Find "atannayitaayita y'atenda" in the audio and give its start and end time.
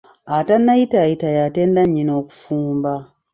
0.37-1.81